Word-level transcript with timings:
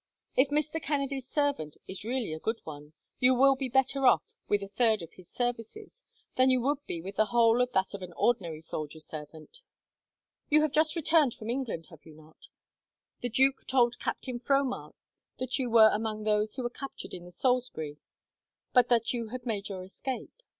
If 0.35 0.49
Mr. 0.49 0.81
Kennedy's 0.81 1.27
servant 1.27 1.77
is 1.87 2.03
really 2.03 2.33
a 2.33 2.39
good 2.39 2.57
one, 2.63 2.93
you 3.19 3.35
will 3.35 3.55
be 3.55 3.69
better 3.69 4.07
off, 4.07 4.23
with 4.47 4.63
a 4.63 4.67
third 4.67 5.03
of 5.03 5.13
his 5.13 5.29
services, 5.29 6.01
than 6.35 6.49
you 6.49 6.59
would 6.61 6.83
be 6.87 7.03
with 7.03 7.17
the 7.17 7.27
whole 7.27 7.61
of 7.61 7.71
that 7.73 7.93
of 7.93 8.01
an 8.01 8.11
ordinary 8.13 8.61
soldier 8.61 8.99
servant. 8.99 9.61
"You 10.49 10.63
have 10.63 10.71
just 10.71 10.95
returned 10.95 11.35
from 11.35 11.51
England, 11.51 11.89
have 11.91 12.03
you 12.03 12.15
not? 12.15 12.47
The 13.21 13.29
duke 13.29 13.67
told 13.67 13.99
Captain 13.99 14.39
Fromart 14.39 14.95
that 15.37 15.59
you 15.59 15.69
were 15.69 15.91
among 15.93 16.23
those 16.23 16.55
who 16.55 16.63
were 16.63 16.71
captured 16.71 17.13
in 17.13 17.23
the 17.25 17.29
Salisbury, 17.31 17.99
but 18.73 18.89
that 18.89 19.13
you 19.13 19.27
had 19.27 19.45
made 19.45 19.69
your 19.69 19.83
escape. 19.83 20.33